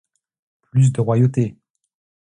[0.61, 1.55] Plus de royauté!